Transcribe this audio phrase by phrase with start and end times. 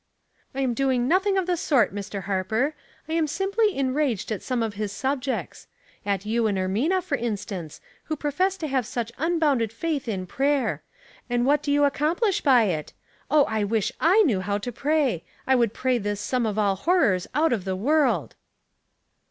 [0.55, 2.23] "I am doing nothing of the sort, Mr.
[2.23, 2.73] Harper.
[3.07, 5.67] I am simply enraged at some of his subjects.
[6.07, 10.81] At you and Ermina, for instance, who profess to have such unbounded faith in prayer.
[11.29, 12.93] And what do you accomplish by it?
[13.29, 15.23] Oh, I wisli I knew how to pray!
[15.45, 18.35] I would pray this sum of all horrors out of the world."